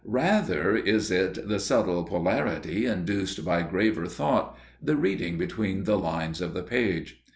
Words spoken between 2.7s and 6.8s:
induced by graver thought, the reading between the lines of the